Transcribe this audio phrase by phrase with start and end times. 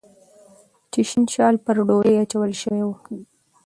[0.91, 2.89] چې شین شال پر ډولۍ اچول شوی و